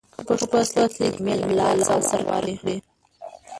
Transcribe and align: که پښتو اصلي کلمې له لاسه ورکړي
که 0.13 0.21
پښتو 0.27 0.55
اصلي 0.63 0.85
کلمې 1.15 1.33
له 1.57 1.65
لاسه 1.87 2.17
ورکړي 2.29 2.77